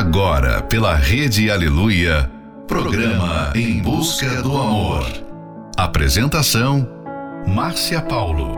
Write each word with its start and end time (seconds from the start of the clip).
Agora, 0.00 0.62
pela 0.62 0.94
Rede 0.94 1.50
Aleluia, 1.50 2.30
programa 2.66 3.52
Em 3.54 3.82
Busca 3.82 4.40
do 4.42 4.56
Amor. 4.56 5.04
Apresentação: 5.76 6.88
Márcia 7.46 8.00
Paulo. 8.00 8.56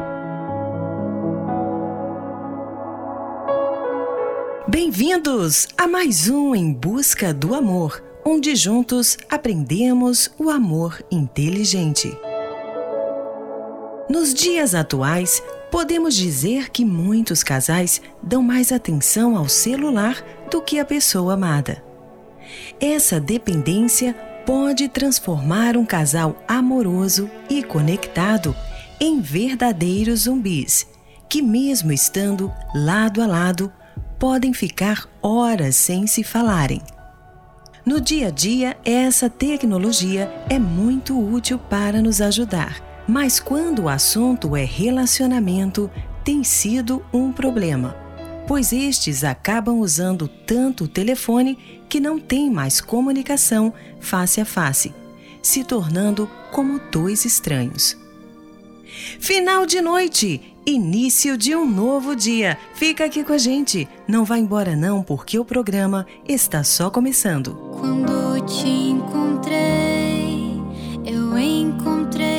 Bem-vindos 4.68 5.66
a 5.76 5.88
mais 5.88 6.28
um 6.28 6.54
Em 6.54 6.72
Busca 6.72 7.34
do 7.34 7.56
Amor, 7.56 8.00
onde 8.24 8.54
juntos 8.54 9.18
aprendemos 9.28 10.30
o 10.38 10.48
amor 10.48 11.04
inteligente. 11.10 12.16
Nos 14.08 14.32
dias 14.32 14.76
atuais, 14.76 15.42
podemos 15.72 16.14
dizer 16.14 16.68
que 16.70 16.84
muitos 16.84 17.42
casais 17.42 18.02
dão 18.22 18.42
mais 18.42 18.70
atenção 18.70 19.38
ao 19.38 19.48
celular 19.48 20.22
do 20.50 20.60
que 20.60 20.78
à 20.78 20.84
pessoa 20.84 21.32
amada. 21.32 21.82
Essa 22.78 23.18
dependência 23.18 24.12
pode 24.44 24.86
transformar 24.86 25.78
um 25.78 25.86
casal 25.86 26.36
amoroso 26.46 27.30
e 27.48 27.62
conectado 27.62 28.54
em 29.00 29.22
verdadeiros 29.22 30.24
zumbis, 30.24 30.86
que, 31.26 31.40
mesmo 31.40 31.90
estando 31.90 32.52
lado 32.74 33.22
a 33.22 33.26
lado, 33.26 33.72
podem 34.18 34.52
ficar 34.52 35.08
horas 35.22 35.74
sem 35.74 36.06
se 36.06 36.22
falarem. 36.22 36.82
No 37.84 37.98
dia 37.98 38.28
a 38.28 38.30
dia, 38.30 38.76
essa 38.84 39.30
tecnologia 39.30 40.30
é 40.50 40.58
muito 40.58 41.18
útil 41.18 41.58
para 41.58 42.02
nos 42.02 42.20
ajudar 42.20 42.91
mas 43.12 43.38
quando 43.38 43.82
o 43.82 43.88
assunto 43.90 44.56
é 44.56 44.64
relacionamento, 44.64 45.90
tem 46.24 46.42
sido 46.42 47.04
um 47.12 47.30
problema, 47.30 47.94
pois 48.48 48.72
estes 48.72 49.22
acabam 49.22 49.80
usando 49.80 50.26
tanto 50.26 50.84
o 50.84 50.88
telefone 50.88 51.58
que 51.90 52.00
não 52.00 52.18
tem 52.18 52.50
mais 52.50 52.80
comunicação 52.80 53.70
face 54.00 54.40
a 54.40 54.46
face, 54.46 54.94
se 55.42 55.62
tornando 55.62 56.26
como 56.50 56.80
dois 56.90 57.26
estranhos. 57.26 57.98
Final 59.20 59.66
de 59.66 59.82
noite, 59.82 60.56
início 60.64 61.36
de 61.36 61.54
um 61.54 61.68
novo 61.68 62.16
dia. 62.16 62.56
Fica 62.72 63.04
aqui 63.04 63.22
com 63.22 63.34
a 63.34 63.38
gente. 63.38 63.86
Não 64.08 64.24
vá 64.24 64.38
embora 64.38 64.74
não, 64.74 65.02
porque 65.02 65.38
o 65.38 65.44
programa 65.44 66.06
está 66.26 66.64
só 66.64 66.88
começando. 66.90 67.54
Quando 67.78 68.40
te 68.46 68.68
encontrei, 68.68 70.56
eu 71.04 71.38
encontrei 71.38 72.31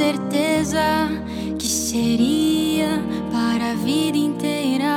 certeza 0.00 1.10
que 1.58 1.66
seria 1.66 3.02
para 3.30 3.72
a 3.72 3.74
vida 3.74 4.16
inteira. 4.16 4.96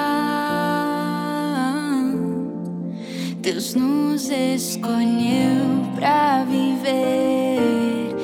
Deus 3.42 3.76
nos 3.76 4.30
escolheu 4.30 5.66
para 5.98 6.46
viver 6.46 8.16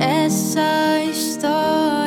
essa 0.00 1.04
história 1.04 2.03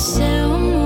Seu 0.00 0.79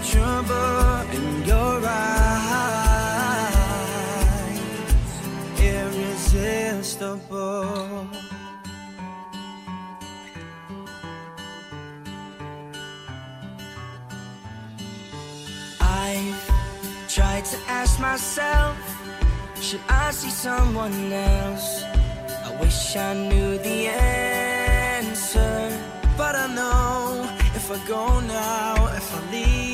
touchable 0.00 1.04
in 1.14 1.44
your 1.44 1.80
eyes 1.84 3.20
irresistible. 5.60 8.08
I've 15.80 16.50
tried 17.08 17.44
to 17.44 17.58
ask 17.68 18.00
myself, 18.00 18.76
should 19.60 19.80
I 19.88 20.10
see 20.12 20.30
someone 20.30 21.12
else? 21.12 21.82
I 22.46 22.56
wish 22.60 22.96
I 22.96 23.12
knew 23.28 23.58
the 23.58 23.88
answer, 23.88 25.78
but 26.16 26.34
I 26.34 26.46
know 26.54 27.28
if 27.54 27.70
I 27.70 27.78
go 27.86 28.20
now, 28.20 28.88
if 28.96 29.14
I 29.14 29.20
leave, 29.30 29.69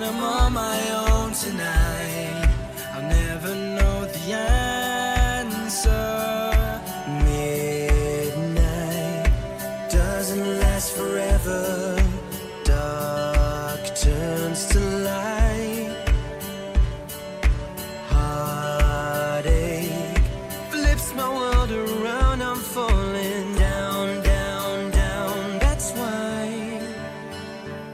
and 0.00 0.06
I'm 0.06 0.22
on 0.22 0.52
my 0.52 0.78
own 1.10 1.32
tonight, 1.32 2.48
I'll 2.94 3.02
never 3.02 3.52
know 3.52 4.04
the 4.04 4.32
answer. 4.32 5.90
Midnight 7.24 8.52
doesn't 9.90 10.60
last 10.60 10.92
forever. 10.96 11.96
Dark 12.62 13.82
turns 13.96 14.66
to 14.68 14.78
light. 15.10 15.90
Heartache 18.14 19.90
flips 20.70 21.12
my 21.16 21.28
world 21.28 21.72
around. 21.72 22.40
I'm 22.42 22.62
falling 22.76 23.54
down, 23.56 24.22
down, 24.22 24.90
down. 24.92 25.58
That's 25.58 25.90
why 25.90 26.80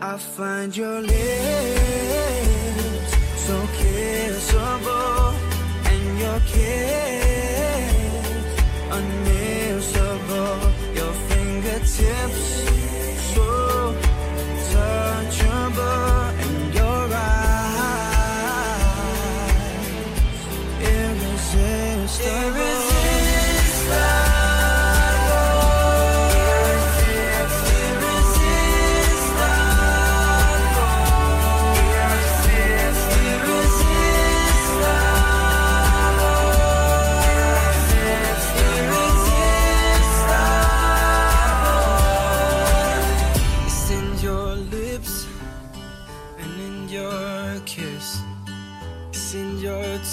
I 0.02 0.18
find 0.18 0.76
your 0.76 1.00
lips 1.00 1.43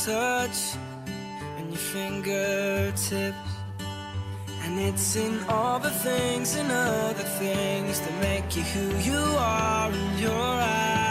touch 0.05 0.75
and 1.57 1.69
your 1.69 1.77
fingertips. 1.77 3.37
And 4.63 4.79
it's 4.79 5.15
in 5.15 5.43
all 5.47 5.79
the 5.79 5.91
things 5.91 6.55
and 6.55 6.71
other 6.71 7.23
things 7.39 7.99
that 7.99 8.19
make 8.21 8.55
you 8.55 8.63
who 8.63 8.97
you 8.99 9.19
are 9.37 9.91
in 9.91 10.17
your 10.19 10.31
eyes. 10.31 11.01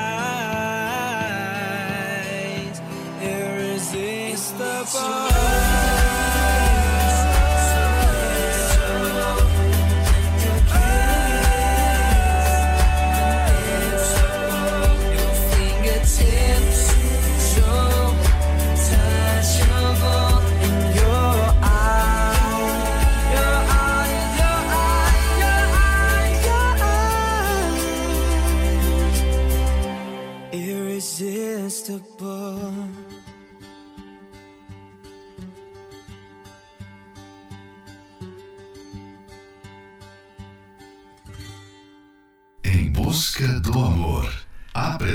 Irresistible. 3.22 4.80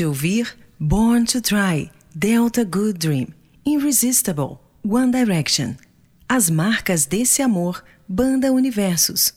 De 0.00 0.06
ouvir 0.06 0.56
Born 0.78 1.26
to 1.26 1.42
Try, 1.42 1.90
Delta 2.14 2.64
Good 2.64 2.94
Dream, 2.94 3.34
Irresistible, 3.66 4.58
One 4.82 5.10
Direction. 5.12 5.74
As 6.26 6.48
marcas 6.48 7.04
desse 7.04 7.42
amor, 7.42 7.84
Banda 8.08 8.50
Universos. 8.50 9.34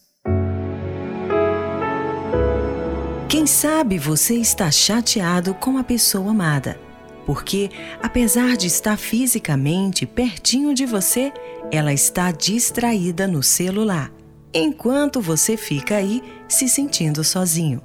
Quem 3.27 3.45
sabe 3.45 3.97
você 3.97 4.35
está 4.35 4.71
chateado 4.71 5.53
com 5.53 5.77
a 5.77 5.83
pessoa 5.83 6.31
amada, 6.31 6.79
porque, 7.25 7.69
apesar 8.01 8.55
de 8.55 8.67
estar 8.67 8.95
fisicamente 8.95 10.05
pertinho 10.05 10.73
de 10.73 10.85
você, 10.85 11.33
ela 11.73 11.91
está 11.91 12.31
distraída 12.31 13.27
no 13.27 13.43
celular, 13.43 14.13
enquanto 14.53 15.19
você 15.19 15.57
fica 15.57 15.97
aí 15.97 16.23
se 16.47 16.69
sentindo 16.69 17.21
sozinho. 17.21 17.81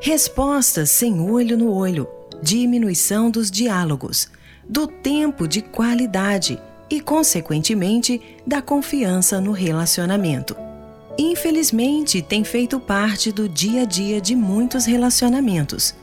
Respostas 0.00 0.90
sem 0.90 1.20
olho 1.20 1.58
no 1.58 1.72
olho, 1.72 2.08
diminuição 2.40 3.28
dos 3.28 3.50
diálogos, 3.50 4.28
do 4.68 4.86
tempo 4.86 5.48
de 5.48 5.60
qualidade 5.60 6.56
e, 6.88 7.00
consequentemente, 7.00 8.20
da 8.46 8.62
confiança 8.62 9.40
no 9.40 9.50
relacionamento. 9.50 10.56
Infelizmente, 11.18 12.22
tem 12.22 12.44
feito 12.44 12.78
parte 12.78 13.32
do 13.32 13.48
dia 13.48 13.82
a 13.82 13.84
dia 13.84 14.20
de 14.20 14.36
muitos 14.36 14.84
relacionamentos. 14.84 15.96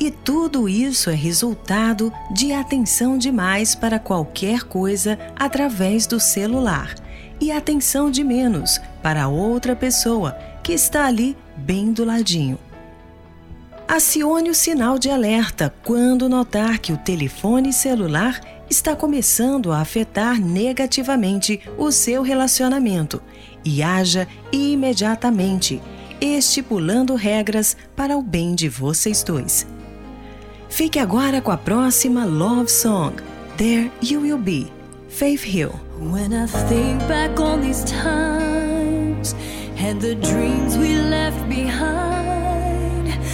E 0.00 0.10
tudo 0.10 0.66
isso 0.66 1.10
é 1.10 1.14
resultado 1.14 2.10
de 2.32 2.52
atenção 2.52 3.18
demais 3.18 3.74
para 3.74 3.98
qualquer 3.98 4.62
coisa 4.62 5.18
através 5.36 6.06
do 6.06 6.18
celular 6.18 6.94
e 7.38 7.52
atenção 7.52 8.10
de 8.10 8.24
menos 8.24 8.80
para 9.02 9.28
outra 9.28 9.76
pessoa 9.76 10.32
que 10.62 10.72
está 10.72 11.04
ali 11.04 11.36
bem 11.54 11.92
do 11.92 12.02
ladinho. 12.02 12.58
Acione 13.92 14.48
o 14.48 14.54
sinal 14.54 14.98
de 14.98 15.10
alerta 15.10 15.70
quando 15.84 16.26
notar 16.26 16.78
que 16.78 16.94
o 16.94 16.96
telefone 16.96 17.74
celular 17.74 18.40
está 18.70 18.96
começando 18.96 19.70
a 19.70 19.80
afetar 19.80 20.40
negativamente 20.40 21.60
o 21.76 21.92
seu 21.92 22.22
relacionamento 22.22 23.22
e 23.62 23.82
haja 23.82 24.26
imediatamente, 24.50 25.82
estipulando 26.22 27.14
regras 27.14 27.76
para 27.94 28.16
o 28.16 28.22
bem 28.22 28.54
de 28.54 28.66
vocês 28.66 29.22
dois. 29.22 29.66
Fique 30.70 30.98
agora 30.98 31.42
com 31.42 31.50
a 31.50 31.58
próxima 31.58 32.24
Love 32.24 32.70
Song, 32.70 33.16
There 33.58 33.92
You 34.02 34.22
Will 34.22 34.38
Be, 34.38 34.72
Faith 35.10 35.44
Hill. 35.44 35.74
When 36.00 36.32
I 36.32 36.46
think 36.46 37.06
back 37.08 37.38
on 37.38 37.60
these 37.60 37.84
times 37.84 39.36
and 39.76 40.00
the 40.00 40.14
dreams 40.14 40.78
we 40.78 40.96
left 40.96 41.46
behind, 41.46 42.01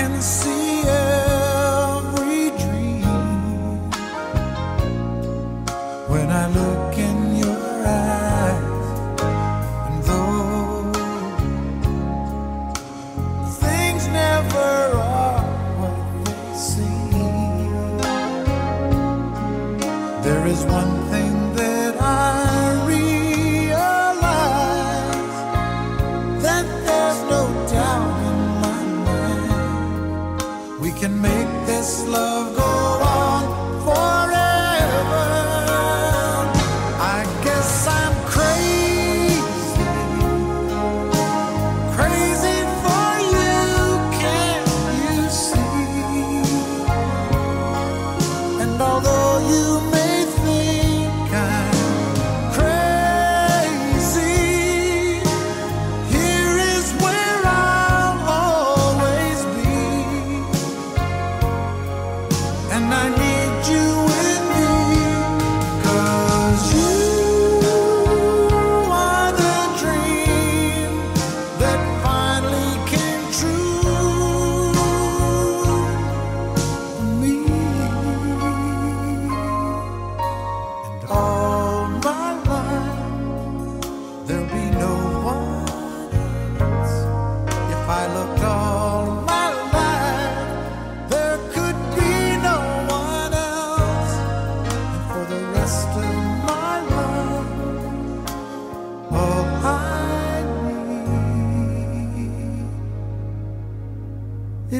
Can 0.00 0.22
see 0.22 0.49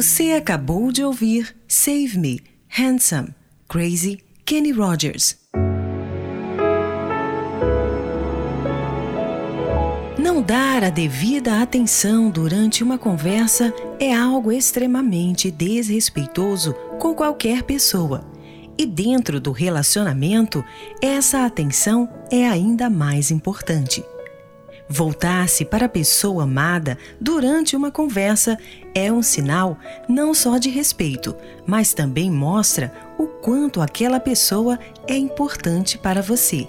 Você 0.00 0.32
acabou 0.32 0.90
de 0.90 1.04
ouvir 1.04 1.54
Save 1.68 2.18
Me, 2.18 2.42
Handsome, 2.78 3.34
Crazy, 3.68 4.18
Kenny 4.46 4.72
Rogers. 4.72 5.36
Não 10.18 10.40
dar 10.40 10.84
a 10.84 10.88
devida 10.88 11.60
atenção 11.60 12.30
durante 12.30 12.82
uma 12.82 12.96
conversa 12.96 13.74
é 13.98 14.10
algo 14.14 14.50
extremamente 14.50 15.50
desrespeitoso 15.50 16.72
com 16.98 17.14
qualquer 17.14 17.62
pessoa. 17.64 18.26
E 18.78 18.86
dentro 18.86 19.38
do 19.38 19.52
relacionamento, 19.52 20.64
essa 21.02 21.44
atenção 21.44 22.08
é 22.32 22.48
ainda 22.48 22.88
mais 22.88 23.30
importante. 23.30 24.02
Voltar-se 24.92 25.64
para 25.64 25.86
a 25.86 25.88
pessoa 25.88 26.42
amada 26.42 26.98
durante 27.20 27.76
uma 27.76 27.92
conversa 27.92 28.58
é 28.94 29.12
um 29.12 29.22
sinal 29.22 29.78
não 30.08 30.34
só 30.34 30.58
de 30.58 30.68
respeito, 30.68 31.34
mas 31.66 31.94
também 31.94 32.30
mostra 32.30 32.92
o 33.18 33.26
quanto 33.26 33.80
aquela 33.80 34.18
pessoa 34.18 34.78
é 35.06 35.16
importante 35.16 35.98
para 35.98 36.22
você, 36.22 36.66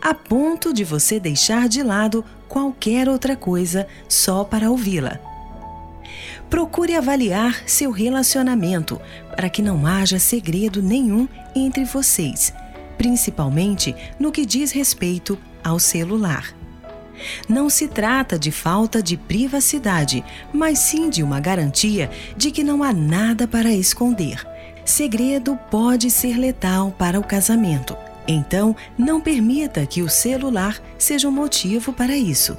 a 0.00 0.14
ponto 0.14 0.72
de 0.72 0.84
você 0.84 1.20
deixar 1.20 1.68
de 1.68 1.82
lado 1.82 2.24
qualquer 2.48 3.08
outra 3.08 3.36
coisa 3.36 3.86
só 4.08 4.44
para 4.44 4.70
ouvi-la. 4.70 5.18
Procure 6.50 6.94
avaliar 6.94 7.62
seu 7.66 7.90
relacionamento 7.90 9.00
para 9.34 9.48
que 9.48 9.62
não 9.62 9.86
haja 9.86 10.18
segredo 10.18 10.82
nenhum 10.82 11.26
entre 11.54 11.84
vocês, 11.84 12.52
principalmente 12.98 13.94
no 14.18 14.30
que 14.30 14.44
diz 14.44 14.70
respeito 14.70 15.38
ao 15.64 15.78
celular. 15.78 16.61
Não 17.48 17.68
se 17.68 17.88
trata 17.88 18.38
de 18.38 18.50
falta 18.50 19.02
de 19.02 19.16
privacidade, 19.16 20.24
mas 20.52 20.78
sim 20.78 21.08
de 21.08 21.22
uma 21.22 21.40
garantia 21.40 22.10
de 22.36 22.50
que 22.50 22.64
não 22.64 22.82
há 22.82 22.92
nada 22.92 23.46
para 23.46 23.72
esconder. 23.72 24.46
Segredo 24.84 25.58
pode 25.70 26.10
ser 26.10 26.36
letal 26.36 26.94
para 26.98 27.18
o 27.18 27.24
casamento. 27.24 27.96
Então, 28.26 28.74
não 28.96 29.20
permita 29.20 29.86
que 29.86 30.02
o 30.02 30.08
celular 30.08 30.80
seja 30.98 31.28
um 31.28 31.32
motivo 31.32 31.92
para 31.92 32.16
isso. 32.16 32.56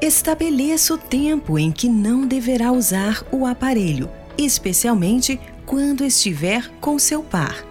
Estabeleça 0.00 0.94
o 0.94 0.98
tempo 0.98 1.58
em 1.58 1.72
que 1.72 1.88
não 1.88 2.26
deverá 2.26 2.70
usar 2.70 3.24
o 3.32 3.46
aparelho, 3.46 4.10
especialmente 4.36 5.40
quando 5.64 6.04
estiver 6.04 6.70
com 6.80 6.98
seu 6.98 7.22
par. 7.22 7.64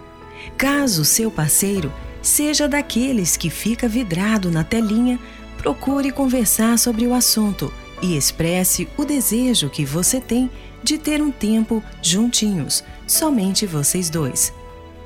Caso 0.56 1.04
seu 1.04 1.30
parceiro 1.30 1.92
seja 2.20 2.66
daqueles 2.66 3.36
que 3.36 3.50
fica 3.50 3.86
vidrado 3.86 4.50
na 4.50 4.64
telinha, 4.64 5.18
procure 5.64 6.12
conversar 6.12 6.78
sobre 6.78 7.06
o 7.06 7.14
assunto 7.14 7.72
e 8.02 8.18
expresse 8.18 8.86
o 8.98 9.04
desejo 9.04 9.70
que 9.70 9.82
você 9.82 10.20
tem 10.20 10.50
de 10.82 10.98
ter 10.98 11.22
um 11.22 11.30
tempo 11.30 11.82
juntinhos, 12.02 12.84
somente 13.06 13.64
vocês 13.64 14.10
dois. 14.10 14.52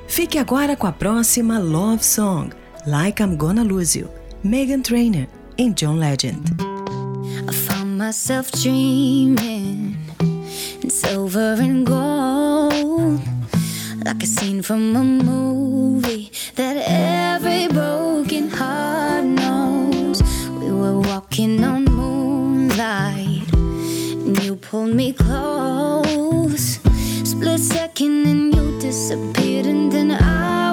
Fique 0.09 0.37
agora 0.37 0.75
com 0.75 0.88
a 0.88 0.90
próxima 0.90 1.61
Love 1.61 2.05
Song, 2.05 2.51
Like 2.85 3.23
I'm 3.23 3.37
Gonna 3.37 3.62
Lose 3.62 3.97
You, 3.97 4.09
Megan 4.42 4.81
Trainor 4.81 5.29
em 5.57 5.73
John 5.73 5.97
Legend. 5.97 6.42
I 7.49 7.53
found 7.53 7.97
myself 7.97 8.51
dreaming 8.51 9.97
in 10.83 10.90
silver 10.90 11.55
and 11.61 11.85
gold, 11.85 13.23
like 14.05 14.25
a 14.25 14.27
scene 14.27 14.61
from 14.61 14.97
a 14.97 15.05
movie 15.05 16.33
pulled 24.88 24.96
me 24.96 25.12
close. 25.12 26.79
Split 27.24 27.61
second, 27.61 28.27
and 28.27 28.55
you 28.55 28.81
disappeared, 28.81 29.66
and 29.66 29.92
then 29.92 30.11
I 30.11 30.72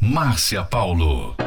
Márcia 0.00 0.68
Paulo. 0.68 1.45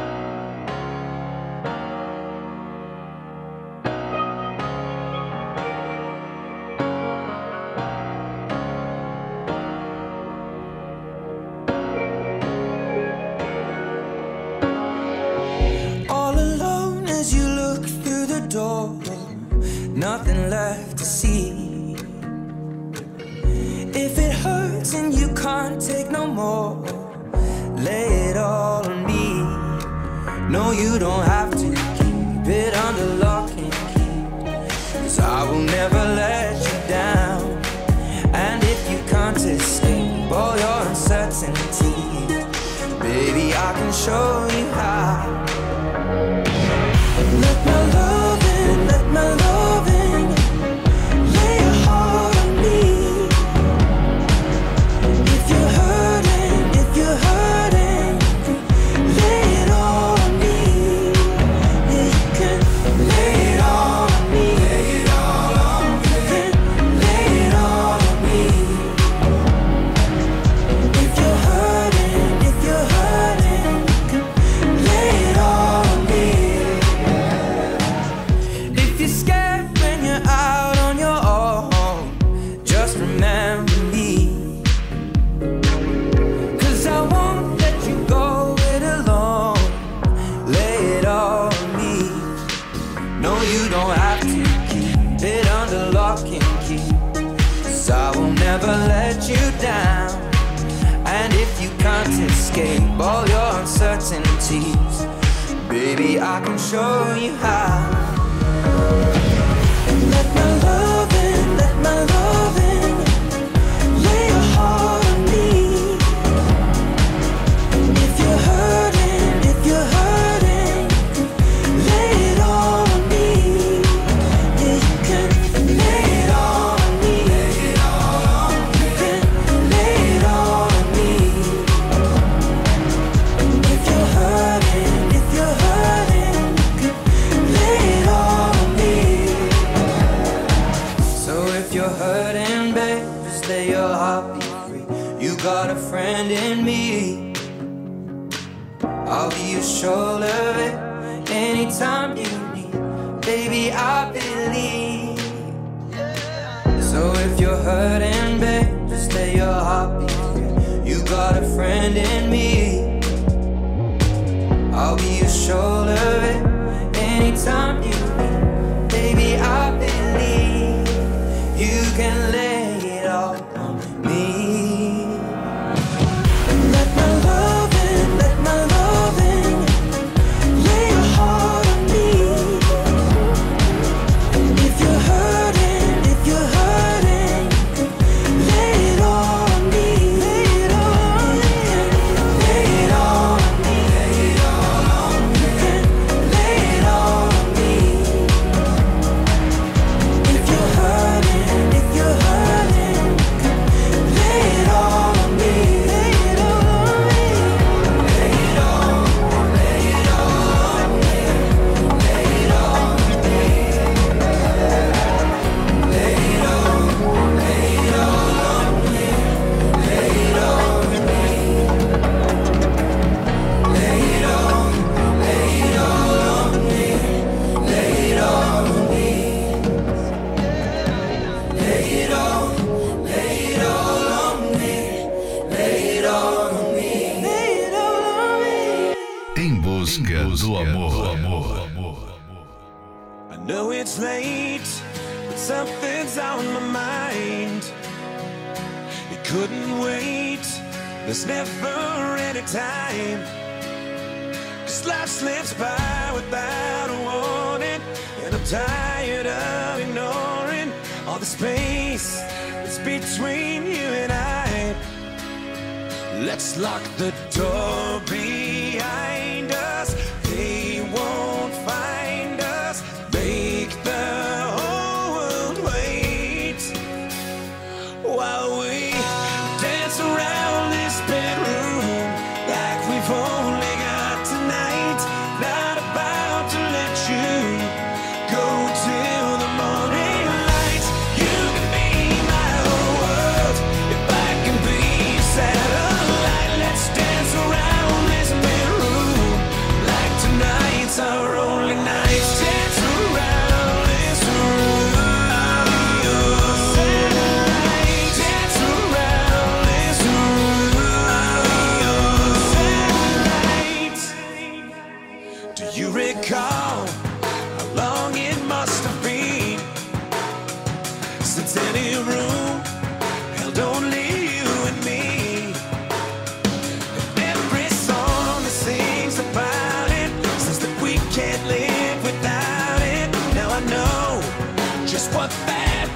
Lock 266.58 266.82
the 266.96 267.12
door 267.30 268.00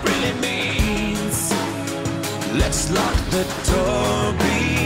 really 0.07 0.35
means. 0.41 1.53
Let's 2.61 2.91
lock 2.91 3.17
the 3.31 3.45
door 3.71 4.33
behind. 4.39 4.84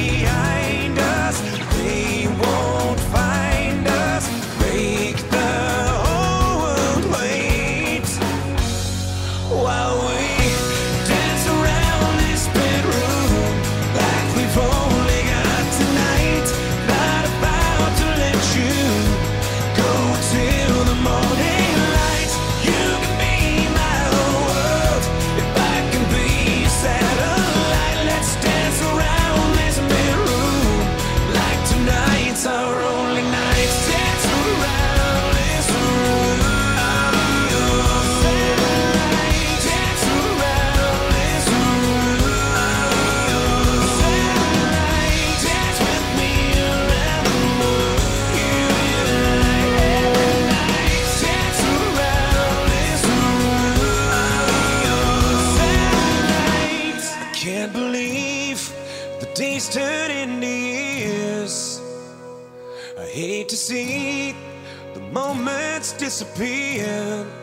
disappeared 66.19 67.38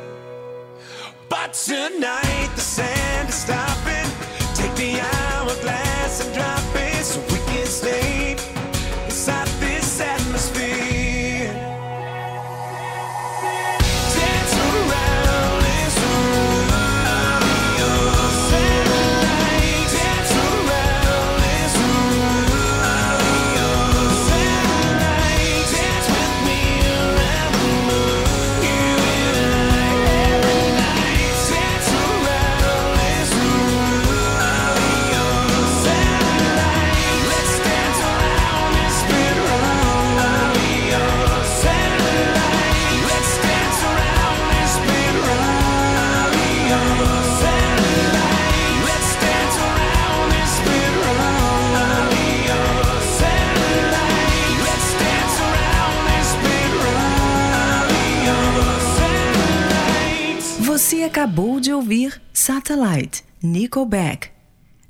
Satellite, 62.65 63.23
Nickelback. 63.43 64.31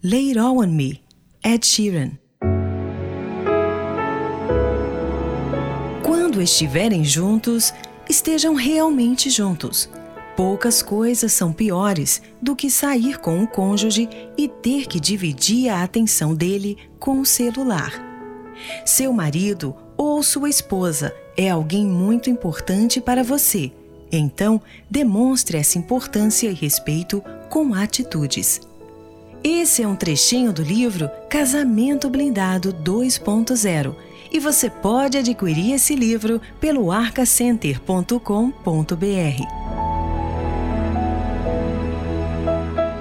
Lay 0.01 0.29
It 0.29 0.39
All 0.39 0.59
On 0.59 0.67
Me, 0.67 1.01
Ed 1.43 1.67
Sheeran. 1.67 2.11
Quando 6.01 6.41
estiverem 6.41 7.03
juntos, 7.03 7.73
estejam 8.09 8.53
realmente 8.53 9.29
juntos. 9.29 9.89
Poucas 10.37 10.81
coisas 10.81 11.33
são 11.33 11.51
piores 11.51 12.21
do 12.41 12.55
que 12.55 12.69
sair 12.69 13.19
com 13.19 13.43
o 13.43 13.47
cônjuge 13.47 14.07
e 14.37 14.47
ter 14.47 14.87
que 14.87 14.97
dividir 14.97 15.67
a 15.67 15.83
atenção 15.83 16.33
dele 16.33 16.77
com 16.97 17.19
o 17.19 17.25
celular. 17.25 17.91
Seu 18.85 19.11
marido 19.11 19.75
ou 19.97 20.23
sua 20.23 20.47
esposa 20.47 21.13
é 21.35 21.49
alguém 21.49 21.85
muito 21.85 22.29
importante 22.29 23.01
para 23.01 23.21
você. 23.21 23.73
Então, 24.17 24.61
demonstre 24.89 25.57
essa 25.57 25.77
importância 25.77 26.47
e 26.47 26.53
respeito 26.53 27.21
com 27.49 27.73
atitudes. 27.73 28.61
Esse 29.43 29.83
é 29.83 29.87
um 29.87 29.95
trechinho 29.95 30.51
do 30.51 30.63
livro 30.63 31.09
Casamento 31.29 32.09
Blindado 32.09 32.73
2.0 32.73 33.95
e 34.31 34.39
você 34.39 34.69
pode 34.69 35.17
adquirir 35.17 35.73
esse 35.73 35.95
livro 35.95 36.41
pelo 36.59 36.91
arcacenter.com.br. 36.91 39.65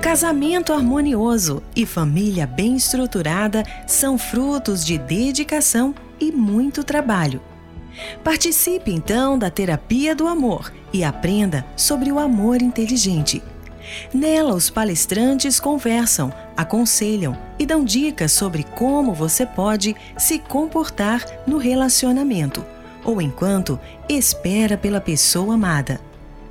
Casamento 0.03 0.73
harmonioso 0.73 1.63
e 1.75 1.87
família 1.87 2.47
bem 2.47 2.77
estruturada 2.77 3.65
são 3.87 4.19
frutos 4.19 4.85
de 4.85 4.99
dedicação 4.99 5.95
e 6.21 6.31
muito 6.31 6.85
trabalho. 6.85 7.41
Participe 8.23 8.93
então 8.93 9.39
da 9.39 9.51
Terapia 9.51 10.15
do 10.15 10.27
Amor 10.27 10.73
e 10.93 11.05
aprenda 11.05 11.65
sobre 11.77 12.11
o 12.11 12.19
amor 12.19 12.63
inteligente. 12.63 13.43
Nela, 14.13 14.55
os 14.55 14.71
palestrantes 14.71 15.61
conversam, 15.61 16.33
aconselham 16.57 17.37
e 17.59 17.67
dão 17.67 17.85
dicas 17.85 18.33
sobre 18.33 18.63
como 18.63 19.13
você 19.13 19.45
pode 19.45 19.95
se 20.17 20.39
comportar 20.39 21.25
no 21.47 21.59
relacionamento 21.59 22.65
ou 23.05 23.21
enquanto 23.21 23.79
espera 24.09 24.77
pela 24.77 25.01
pessoa 25.01 25.55
amada. 25.55 26.01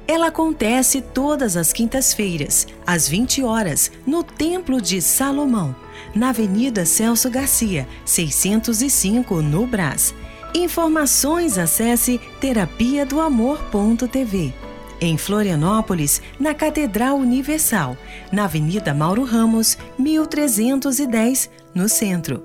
Ela 0.07 0.27
acontece 0.27 1.01
todas 1.01 1.55
as 1.55 1.71
quintas-feiras, 1.71 2.67
às 2.85 3.07
20 3.07 3.41
horas, 3.43 3.91
no 4.05 4.21
Templo 4.21 4.81
de 4.81 5.01
Salomão, 5.01 5.75
na 6.13 6.29
Avenida 6.29 6.85
Celso 6.85 7.29
Garcia, 7.29 7.87
605, 8.05 9.41
no 9.41 9.65
Brás. 9.65 10.13
Informações 10.53 11.57
acesse 11.57 12.21
terapia 12.39 13.05
do 13.05 13.19
amor.tv. 13.19 14.53
Em 15.01 15.17
Florianópolis, 15.17 16.21
na 16.39 16.53
Catedral 16.53 17.17
Universal, 17.17 17.97
na 18.31 18.45
Avenida 18.45 18.93
Mauro 18.93 19.23
Ramos, 19.23 19.77
1310, 19.97 21.49
no 21.73 21.89
centro. 21.89 22.43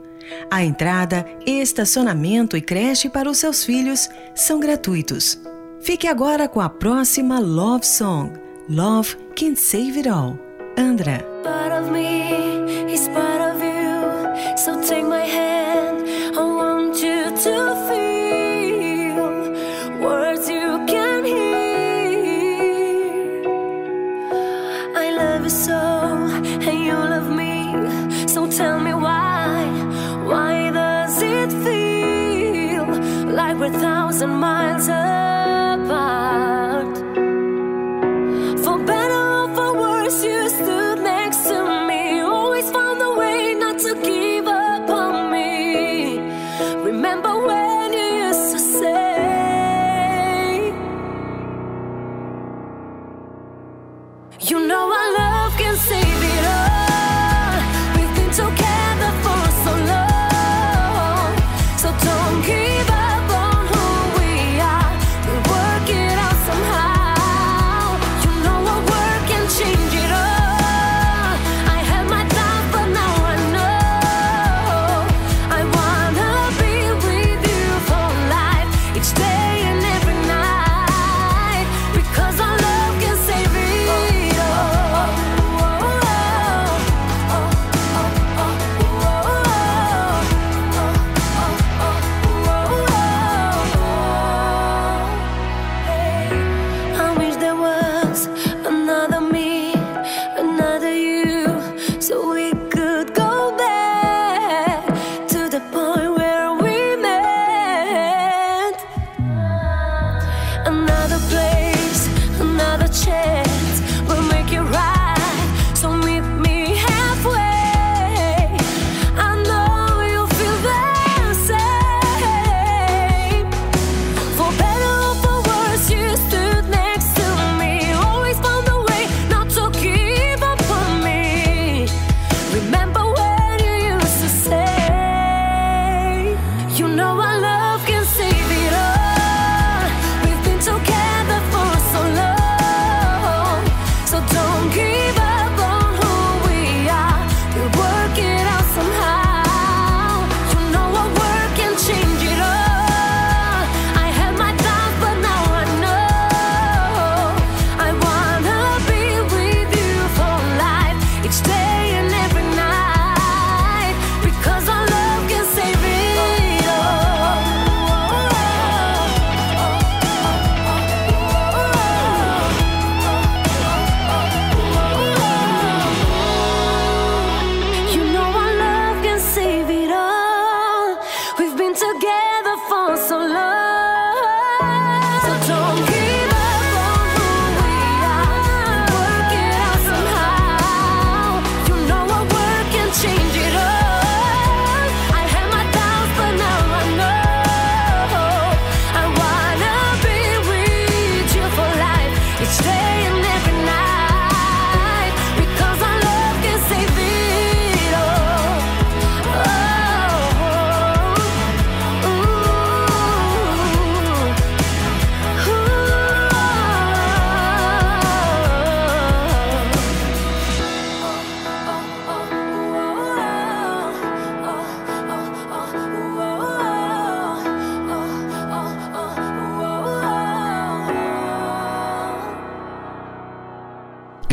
A 0.50 0.64
entrada, 0.64 1.26
estacionamento 1.46 2.56
e 2.56 2.60
creche 2.60 3.08
para 3.08 3.30
os 3.30 3.38
seus 3.38 3.64
filhos 3.64 4.08
são 4.34 4.58
gratuitos. 4.58 5.38
Fique 5.80 6.08
agora 6.08 6.48
com 6.48 6.60
a 6.60 6.68
próxima 6.68 7.38
Love 7.38 7.86
Song, 7.86 8.32
Love 8.68 9.16
Can 9.36 9.54
Save 9.54 9.98
It 9.98 10.08
All. 10.08 10.38
Andra. 10.76 11.24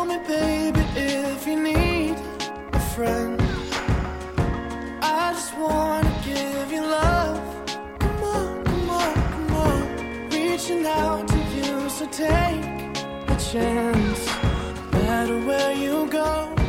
Call 0.00 0.08
me, 0.08 0.18
baby, 0.26 0.80
if 0.96 1.46
you 1.46 1.62
need 1.62 2.16
a 2.72 2.80
friend. 2.94 3.38
I 5.02 5.32
just 5.34 5.54
wanna 5.58 6.10
give 6.24 6.72
you 6.72 6.80
love. 6.80 7.42
Come 7.98 8.22
on, 8.22 8.64
come 8.64 8.90
on, 8.90 9.14
come 9.32 9.56
on. 9.66 10.28
Reaching 10.30 10.86
out 10.86 11.28
to 11.28 11.38
you, 11.54 11.90
so 11.90 12.06
take 12.06 12.64
a 13.34 13.36
chance. 13.52 14.22
No 14.90 14.98
matter 15.02 15.38
where 15.46 15.74
you 15.74 16.08
go, 16.08 16.59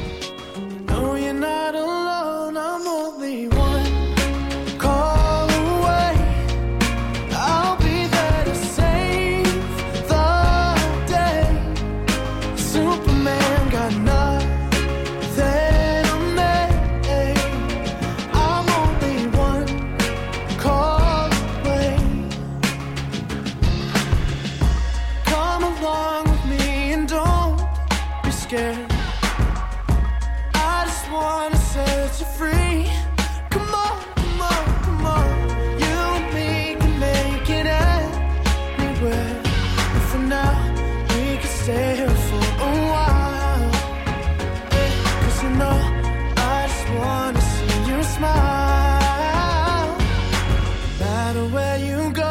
where 51.72 51.80
you 51.80 52.12
go, 52.12 52.31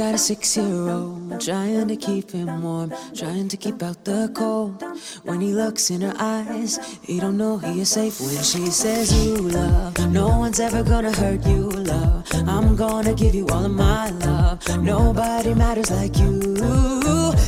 Got 0.00 0.14
a 0.14 0.18
six 0.18 0.56
year 0.56 0.88
old, 0.88 1.42
trying 1.42 1.86
to 1.88 1.94
keep 1.94 2.30
him 2.30 2.62
warm, 2.62 2.90
trying 3.14 3.48
to 3.48 3.56
keep 3.58 3.82
out 3.82 4.02
the 4.02 4.32
cold. 4.34 4.82
When 5.24 5.42
he 5.42 5.52
looks 5.52 5.90
in 5.90 6.00
her 6.00 6.14
eyes, 6.18 6.78
he 7.02 7.20
don't 7.20 7.36
know 7.36 7.58
he 7.58 7.82
is 7.82 7.90
safe 7.90 8.18
when 8.18 8.42
she 8.42 8.70
says, 8.70 9.12
You 9.12 9.36
love, 9.36 9.98
no 10.10 10.28
one's 10.28 10.58
ever 10.58 10.82
gonna 10.82 11.12
hurt 11.12 11.46
you, 11.46 11.68
love. 11.68 12.26
I'm 12.48 12.76
gonna 12.76 13.12
give 13.12 13.34
you 13.34 13.46
all 13.48 13.66
of 13.66 13.72
my 13.72 14.08
love. 14.10 14.66
Nobody 14.82 15.52
matters 15.52 15.90
like 15.90 16.16
you. 16.16 17.09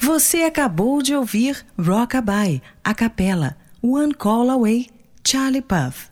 Você 0.00 0.42
acabou 0.42 1.02
de 1.02 1.14
ouvir 1.14 1.64
Rockabye, 1.78 2.60
a 2.82 2.94
capela, 2.94 3.56
One 3.80 4.12
Call 4.12 4.50
Away, 4.50 4.88
Charlie 5.24 5.62
Puth. 5.62 6.11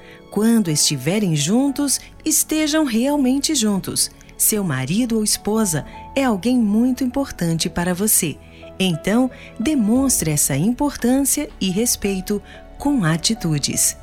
quando 0.31 0.71
estiverem 0.71 1.35
juntos, 1.35 1.99
estejam 2.23 2.85
realmente 2.85 3.53
juntos. 3.53 4.09
Seu 4.37 4.63
marido 4.63 5.17
ou 5.17 5.23
esposa 5.23 5.85
é 6.15 6.23
alguém 6.23 6.57
muito 6.57 7.03
importante 7.03 7.69
para 7.69 7.93
você. 7.93 8.37
Então, 8.79 9.29
demonstre 9.59 10.31
essa 10.31 10.55
importância 10.55 11.49
e 11.59 11.69
respeito 11.69 12.41
com 12.79 13.03
atitudes. 13.03 13.95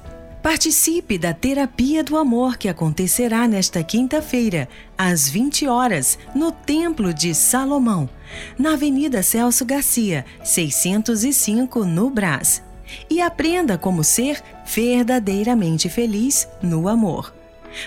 Participe 0.43 1.19
da 1.19 1.35
Terapia 1.35 2.05
do 2.05 2.17
Amor 2.17 2.57
que 2.57 2.69
acontecerá 2.69 3.49
nesta 3.49 3.83
quinta-feira, 3.83 4.69
às 4.97 5.29
20 5.29 5.67
horas, 5.67 6.17
no 6.35 6.53
Templo 6.53 7.13
de 7.13 7.35
Salomão, 7.35 8.09
na 8.57 8.75
Avenida 8.75 9.23
Celso 9.23 9.65
Garcia, 9.65 10.25
605, 10.45 11.85
no 11.85 12.09
Brás. 12.09 12.63
E 13.09 13.21
aprenda 13.21 13.77
como 13.77 14.05
ser 14.05 14.43
verdadeiramente 14.65 15.89
feliz 15.89 16.49
no 16.63 16.89
amor. 16.89 17.35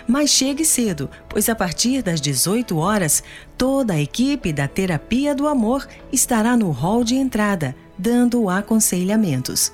Mas 0.08 0.30
chegue 0.30 0.64
cedo, 0.64 1.10
pois 1.28 1.50
a 1.50 1.56
partir 1.56 2.02
das 2.02 2.22
18 2.22 2.78
horas, 2.78 3.24
toda 3.58 3.94
a 3.94 4.02
equipe 4.02 4.54
da 4.54 4.68
Terapia 4.68 5.34
do 5.34 5.48
Amor 5.48 5.88
estará 6.12 6.56
no 6.56 6.72
hall 6.72 7.04
de 7.04 7.16
entrada, 7.16 7.76
dando 7.98 8.50
aconselhamentos. 8.50 9.72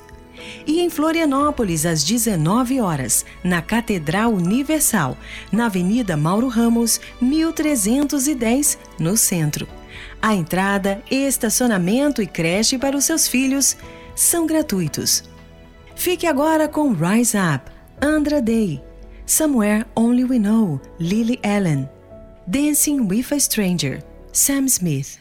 E 0.66 0.82
em 0.82 0.90
Florianópolis, 0.90 1.86
às 1.86 2.04
19 2.04 2.80
horas, 2.80 3.26
na 3.44 3.62
Catedral 3.62 4.32
Universal, 4.32 5.18
na 5.52 5.66
Avenida 5.66 6.16
Mauro 6.16 6.48
Ramos, 6.48 7.02
1310, 7.20 8.78
no 9.00 9.18
centro. 9.18 9.68
A 10.22 10.36
entrada, 10.36 11.02
estacionamento 11.10 12.22
e 12.22 12.28
creche 12.28 12.78
para 12.78 12.96
os 12.96 13.06
seus 13.06 13.28
filhos 13.28 13.76
são 14.18 14.48
gratuitos. 14.48 15.24
Fique 15.96 16.26
agora 16.26 16.68
com 16.68 16.92
Rise 16.92 17.38
Up, 17.38 17.72
Andra 18.02 18.42
Day, 18.42 18.84
Somewhere 19.26 19.86
Only 19.96 20.26
We 20.26 20.40
Know, 20.40 20.82
Lily 21.00 21.40
Allen, 21.44 21.88
Dancing 22.48 23.08
with 23.08 23.32
a 23.32 23.40
Stranger, 23.40 24.04
Sam 24.34 24.68
Smith. 24.68 25.20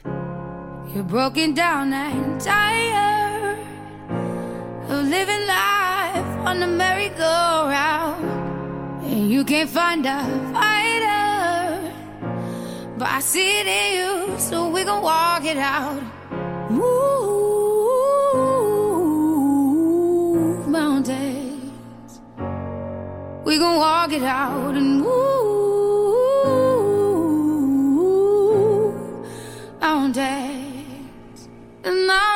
You're 0.95 1.05
broken 1.05 1.53
down 1.55 1.93
and 1.93 2.41
tired 2.41 3.59
of 4.89 5.05
living 5.05 5.47
life 5.47 6.47
on 6.47 6.61
the 6.61 6.67
merry-go-round, 6.67 8.25
and 9.05 9.31
you 9.31 9.45
can't 9.45 9.69
find 9.69 10.07
a 10.07 10.23
fighter. 10.55 11.93
But 12.97 13.09
I 13.09 13.21
see 13.21 13.61
it 13.61 13.67
in 13.67 13.93
you, 13.99 14.39
so 14.39 14.71
we 14.71 14.85
gon' 14.85 15.03
walk 15.03 15.45
it 15.45 15.59
out. 15.59 16.01
Move 16.71 17.46
We 23.47 23.59
gon' 23.59 23.79
walk 23.79 24.13
it 24.13 24.25
out 24.25 24.75
and 24.75 25.03
move 25.03 25.47
mountains. 29.81 31.49
And 31.85 32.11
I'll 32.11 32.36